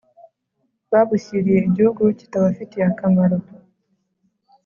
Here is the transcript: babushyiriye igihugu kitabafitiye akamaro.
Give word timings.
babushyiriye 0.91 1.59
igihugu 1.69 2.01
kitabafitiye 2.19 2.83
akamaro. 2.91 3.37